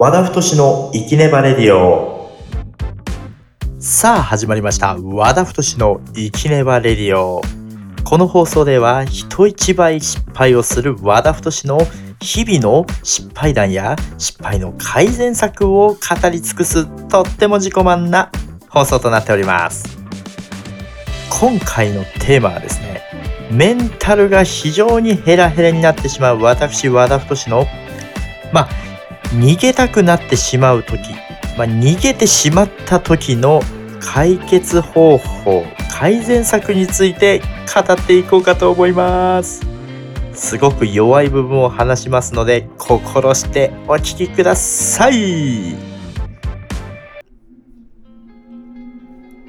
[0.00, 2.30] 和田太の生きねばレディオ。
[3.80, 4.96] さあ始まりました。
[4.96, 7.42] 和田太の生きねばレディオ。
[8.04, 11.80] この放送では人一倍失敗をする和田太の
[12.20, 18.30] 日々の失敗談や失敗の改善策を語り尽くすとっても自己満な
[18.68, 19.98] 放送となっております。
[21.40, 23.02] 今回のテーマはですね
[23.50, 27.66] メンタルが非常にヘラヘラになってしまう私和田太の
[28.52, 28.87] まあ
[29.32, 31.00] 逃げたくなってしまう時、
[31.56, 33.60] まあ、逃げてしまった時の
[34.00, 37.40] 解決方法改善策について
[37.74, 39.66] 語っていこうかと思います。
[40.32, 45.74] すごく弱い部分を話しますので心してお聞きください。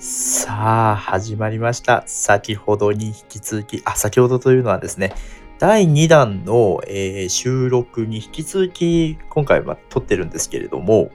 [0.00, 2.02] さあ始まりました。
[2.06, 5.14] 先ほどに引き続きあ先ほどというのはですね
[5.62, 11.12] 第2弾の、えー、収録に引き続き今回は撮ってるんですけれども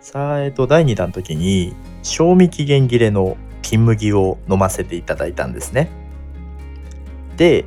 [0.00, 5.90] さあ、えっ、と、第2弾の時に賞味期限切れの金麦を飲ませていただいたんですね。
[7.36, 7.64] で、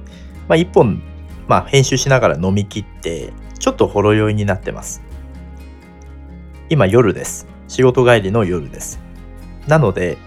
[0.47, 1.01] まあ、1本、
[1.49, 5.01] まあ、編集しながら飲み切ってちょっとほろ酔いになってます。
[6.69, 7.49] 今夜です。
[7.67, 9.01] 仕事帰りの夜です。
[9.67, 10.17] なので、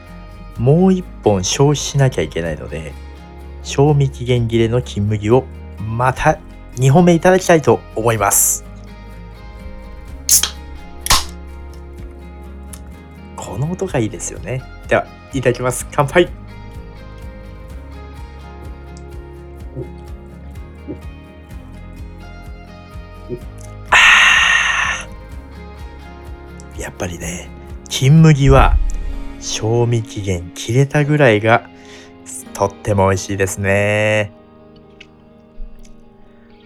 [0.59, 2.93] もう1本消費しなきゃいけないので、
[3.63, 5.45] 賞味期限切れの金麦を
[5.79, 6.39] また
[6.77, 8.65] 2本目いただきたいと思います。
[13.37, 14.63] この音がいいですよね。
[14.89, 15.87] では、いただきます。
[15.93, 16.29] 乾杯
[26.79, 27.49] やっぱりね、
[27.89, 28.77] 金麦は
[29.39, 31.69] 賞味期限切れたぐらいが
[32.55, 34.33] とっても美味しいですね。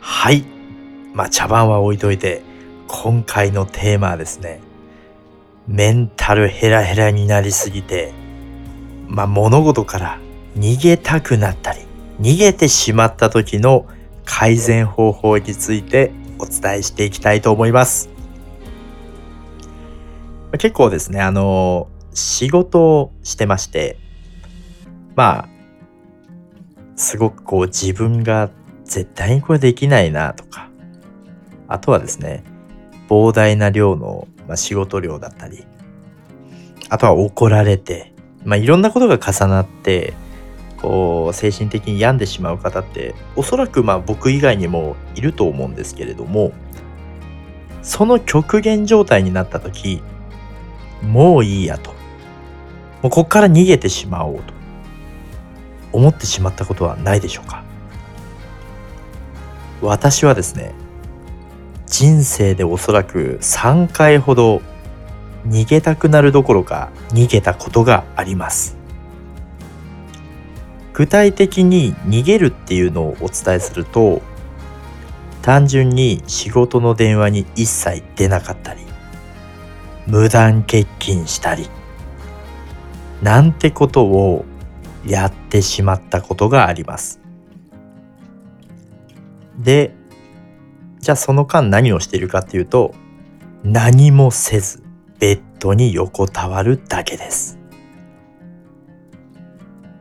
[0.01, 0.45] はい。
[1.15, 2.43] まあ茶番は置いといて、
[2.89, 4.61] 今回のテーマはですね、
[5.67, 8.13] メンタルヘラヘラになりすぎて、
[9.09, 10.19] まあ物事から
[10.57, 11.81] 逃げたくなったり、
[12.21, 13.87] 逃げてしまった時の
[14.25, 18.11] 改善方法についてお伝えしていきたいと思います。
[20.53, 23.99] 結構ですね、あの、仕事をしてまして、
[25.15, 25.56] まあ、
[26.97, 28.51] すごくこう自分が
[28.85, 30.71] 絶対にこれできないなとか、
[31.69, 32.43] あとはですね、
[33.09, 35.65] 膨大な量の、ま、仕事量だったり、
[36.89, 38.13] あとは怒られて、
[38.45, 40.15] まあ、いろんなことが重なって、
[40.77, 46.53] こう精神的に病んでしまう方っておそらくまあ僕以外にもいると思うんですけれども
[47.83, 50.03] その極限状態になった時
[51.03, 51.93] もういいやと。
[53.03, 54.56] もうこっから逃げてしまおうと。
[55.97, 57.65] 思ってしまったことはないでしょうか？
[59.81, 60.75] 私はですね
[61.87, 64.61] 人生でおそらく3回ほど
[65.47, 68.77] 逃げたくなるどころか逃げたことがあります。
[70.93, 74.23] 具体的に逃げるっていうのをお伝えすると
[75.43, 78.81] 単純に仕事の電話に一切出なかったり
[80.07, 81.69] 無断欠勤したり
[83.23, 84.45] なんてことを
[85.07, 87.21] やってしまったことがあります。
[89.59, 89.95] で、
[91.01, 92.95] じゃあその間何をしているかっていうと、
[93.63, 94.83] 何もせず
[95.19, 97.59] ベッドに横たわるだけです。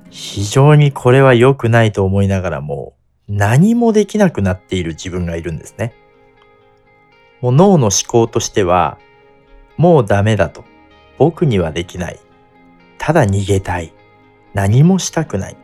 [0.09, 2.95] 非常にこれは良くないと思いながらも
[3.27, 5.93] 何もできなくなっている自分がいるんですね。
[7.41, 8.97] もう脳の思考としては
[9.77, 10.63] もうダメだと
[11.17, 12.19] 僕にはできない
[12.97, 13.93] ただ逃げたい
[14.55, 15.57] 何もしたくない。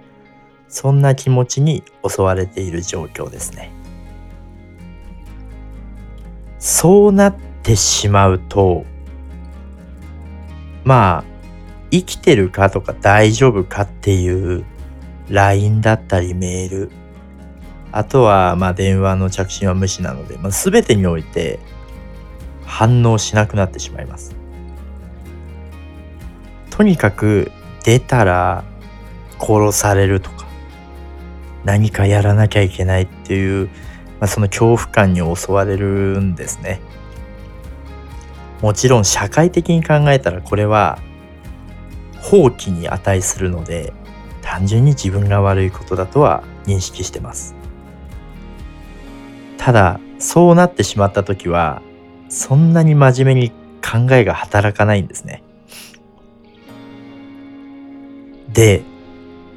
[0.67, 3.71] そんな気持ちに襲われている状況ですね。
[6.59, 8.85] そうなってしまうと
[10.83, 11.23] まあ
[11.89, 14.63] 生きてるかとか大丈夫かっていう
[15.27, 16.91] LINE だったりメール
[17.91, 21.59] あとはまあ電話の着信は無視なので、まあ、全てにおいて
[22.63, 24.35] 反応しなくなってしまいます。
[26.69, 27.51] とにかく
[27.83, 28.63] 出たら
[29.41, 30.45] 殺されるとか
[31.63, 33.67] 何かやらなきゃいけないっていう、
[34.19, 36.81] まあ、その恐怖感に襲われるんですね。
[38.61, 40.99] もちろん社会的に考えたらこれは
[42.21, 43.91] 放棄に値するので
[44.41, 47.55] 単純に自分が悪いことだとは認識してます。
[49.57, 51.81] ただそうなってしまった時は
[52.29, 53.49] そんなに真面目に
[53.81, 55.43] 考えが働かないんですね。
[58.49, 58.83] で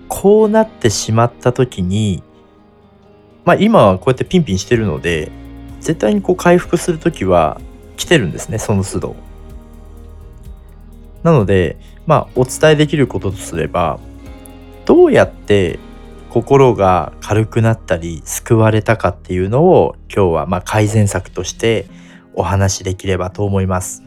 [0.08, 2.22] こうなってしまった時に
[3.44, 5.30] まあ今はこうやってピンピンしてるので
[5.80, 7.60] 絶対にこう回復する時は
[7.96, 9.16] 来てるんですねその都度
[11.22, 13.98] なのでまあお伝えできることとすれば
[14.84, 15.78] どうやって
[16.30, 21.86] 心が軽くなったり救われたかっていうのを今日はまあ改善策として
[22.34, 24.02] お話しできればと思います。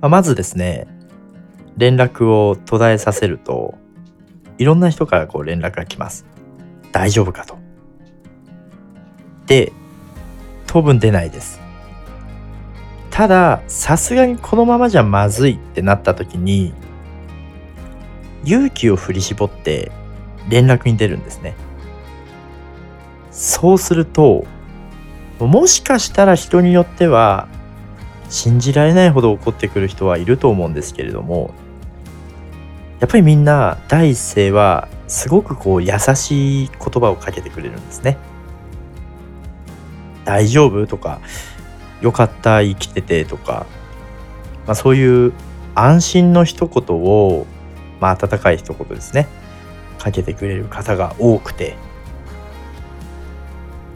[0.00, 0.86] ままずですね
[1.78, 3.78] 連絡を途絶えさせると
[4.58, 6.26] いろんな人からこう連絡が来ます。
[6.90, 7.56] 大丈夫かと。
[9.46, 9.72] で
[10.66, 11.60] 当分出ないです。
[13.10, 16.74] たださすがにこのままじゃまずいってなった時に
[18.44, 19.92] 勇気を振り絞って
[20.48, 21.54] 連絡に出るんですね。
[23.30, 24.44] そうすると
[25.38, 27.46] もしかしたら人によっては
[28.28, 31.54] 信じられないほど怒ってくる人はいると思うんですけれども
[33.00, 38.18] やっぱりみんな第一声はすごくこう優しい言葉をかけてくれるんですね。
[40.24, 40.86] 大丈夫？
[40.86, 41.20] とか
[42.00, 43.66] よかった生きててとか、
[44.66, 45.32] まあ、そういう
[45.74, 47.46] 安心の一言を、
[48.00, 49.26] まあ、温かい一言ですね。
[49.98, 51.76] かけてくれる方が多くて。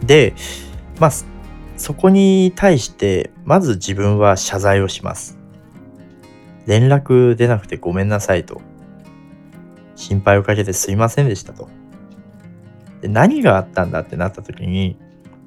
[0.01, 0.33] で
[0.99, 1.11] まあ
[1.77, 5.37] そこに対してまず自分は謝罪をします。
[6.65, 8.61] 連絡出なくてごめんなさいと。
[10.03, 11.69] 心配をかけてすいませんでしたと。
[13.01, 14.97] で何があったんだってなった時に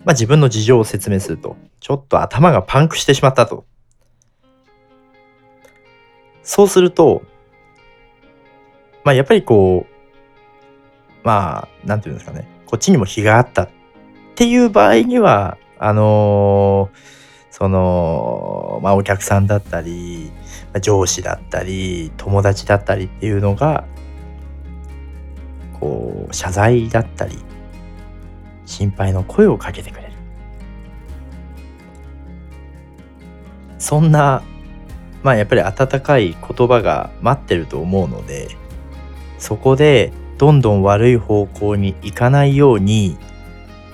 [0.06, 3.66] まあ、自分の事情を説明すると、ちょっと頭がパンクしてしまったと。
[6.44, 7.22] そうすると、
[9.02, 13.68] まあ、やっぱりこう、まあ、なんていうんですかね、こっちにも非があったっ
[14.36, 16.96] ていう場合には、あのー、
[17.50, 20.30] その、まあ、お客さんだったり、
[20.80, 23.86] 上司だったり、友達だったりっていうのが、
[26.26, 27.38] こう、謝罪だったり、
[28.64, 30.12] 心配の声をかけてくれる。
[33.78, 34.43] そんな
[35.23, 38.49] まあやっぱり温かい言葉が待ってると思うので
[39.38, 43.17] そこでどんどん悪い方向に行かないように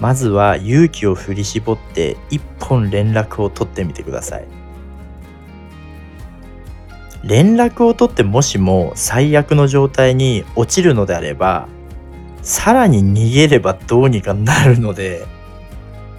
[0.01, 4.47] まずは勇気を振り絞って一本連絡を取ってみてください。
[7.23, 11.69] 連絡を取ってもしも最悪の状態に落ちるのであれば
[12.43, 15.27] さらに逃げればどうにかなるので、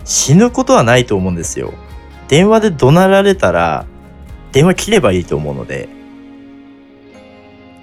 [0.05, 1.73] 死ぬことはないと思うんですよ。
[2.29, 3.85] 電話で怒鳴られたら、
[4.53, 5.89] 電話切ればいいと思うので、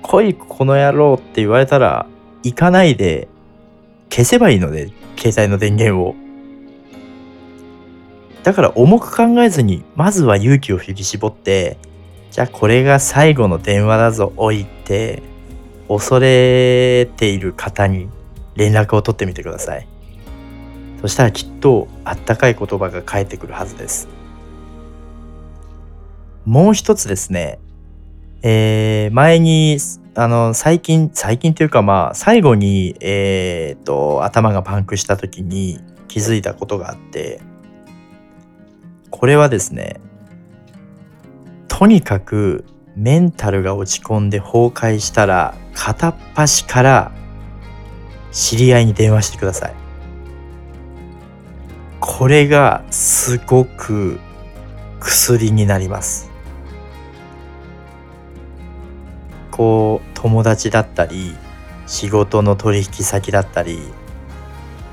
[0.02, 2.06] 来いこの野郎って言われたら、
[2.42, 3.28] 行かないで
[4.08, 6.14] 消せばいいので、携帯の電源を。
[8.43, 11.76] だから重く考えずに、まずは勇気を振り絞って、
[12.31, 15.22] じゃあこれが最後の電話だぞ、置いって、
[15.88, 18.08] 恐れている方に
[18.60, 19.88] 連絡を取ってみてください。
[21.00, 24.06] そしたらきっとあったかい言葉が返ってくるはずです。
[26.44, 27.58] もう一つですね。
[28.42, 29.78] えー、前に
[30.14, 37.40] あの最近最近というかまあ最後にえー、っと頭がパンクした時に気づいたことがあって
[39.10, 40.00] これはですね
[41.68, 42.66] とにかく
[42.96, 47.12] メンタルが落ち込んで崩壊したら片っ端から
[48.32, 49.75] 知り合いに電話してください。
[52.00, 54.19] これがすごく
[54.99, 56.31] 薬になります。
[59.51, 61.37] こう友達だったり
[61.87, 63.79] 仕事の取引先だったり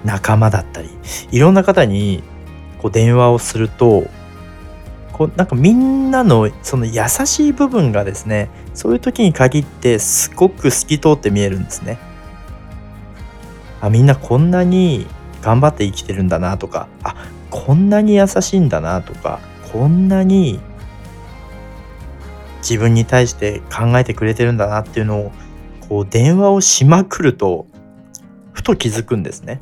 [0.03, 0.89] 仲間だったり
[1.31, 2.23] いろんな方に
[2.79, 4.07] こう電話をすると
[5.13, 11.97] こうなんかみんなのその優しい部分がですねそういう時に限ってすごく透き通って見えるんですね。
[13.81, 15.07] あみんなこんなに
[15.41, 19.39] 頑張って生きてるんだなとかあこんなに優しいんだなとか
[19.71, 20.59] こんなに
[22.59, 25.31] 自分に対して考えてくれてるんだなっていうのを
[25.87, 27.67] こう電話をしまくると
[28.51, 29.61] ふと気づくんですね。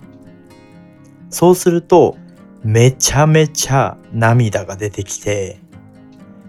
[1.29, 2.17] そうすると
[2.63, 5.59] めちゃめちゃ涙が出てきて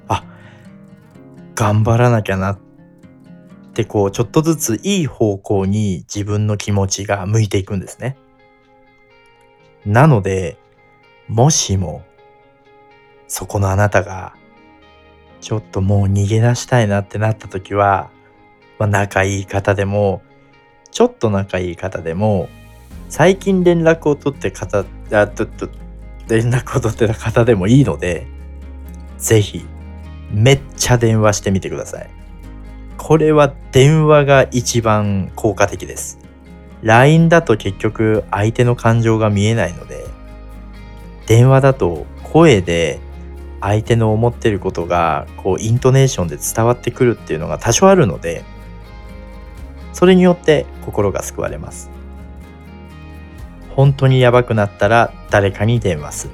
[0.08, 0.24] あ
[1.54, 2.58] 頑張らなきゃなっ
[3.76, 8.16] ってこうちょっとずついい方向に自分の気持ちが向いていくんですね。
[9.84, 10.56] なので
[11.28, 12.02] もしも
[13.28, 14.34] そこのあなたが
[15.42, 18.10] ちょっともう逃げ出したいなってなった時は、
[18.78, 20.22] まあ、仲いい方でも
[20.90, 22.48] ちょっと仲いい方でも
[23.10, 25.68] 最近連絡を取って方あとと
[26.28, 28.26] 連絡を取ってた方でもいいので
[29.18, 29.66] ぜひ
[30.30, 32.25] めっちゃ電話してみてください。
[33.06, 36.18] これは電話が一番効果的です。
[36.82, 40.04] LINE だと結局相手の感情が見えないので、
[41.28, 42.98] 電話だと声で
[43.60, 48.42] 相手の思ってることがこうイントネーションで伝わってくるっていうのが多少あるので
[49.92, 51.90] それによって心が救われます
[53.76, 56.32] 本当にやばくなったら誰かに電話する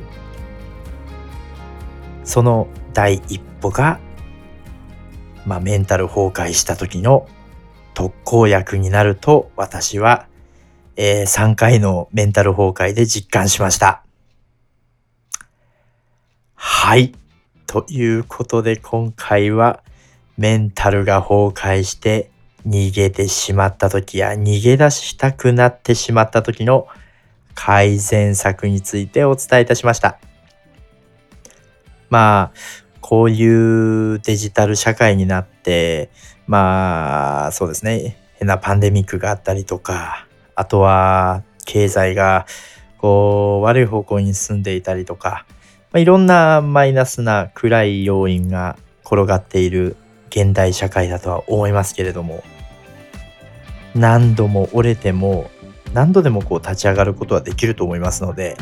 [2.25, 4.01] その第一歩が、
[5.47, 7.27] まあ、メンタル崩壊した時の
[7.95, 10.27] 特効薬になると私は、
[10.97, 14.05] えー、3回のメンタル崩壊で実感しました。
[16.55, 17.13] はい。
[17.67, 19.83] ということで今回は
[20.37, 22.31] メンタルが崩壊して
[22.67, 26.87] 逃げてしまった時や逃げ出したくなってしまった時の
[27.55, 30.19] 改善策についてお伝えいたしました。
[32.09, 36.09] まあ、こういうデジタル社会になって、
[36.47, 42.47] まあ、そうですね、変なパンデミックがあったりとか、あとは経済が
[42.99, 45.45] こう悪い方向に進んでいたりとか、
[45.93, 49.97] まあ、いろんなマイナスな暗い要因が転がっている
[50.31, 52.43] 現代社会だとは思いますけれども
[53.95, 55.51] 何度も折れても
[55.93, 58.57] 何度でもこう立ち上がることはできると思いますので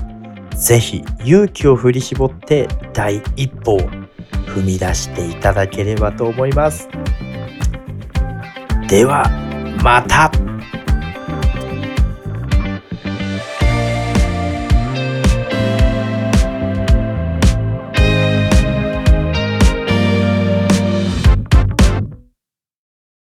[0.57, 4.00] 是非勇気を振り絞って第一歩を
[4.55, 6.89] 踏み出していただければと思います。
[8.89, 9.31] では
[9.83, 10.31] また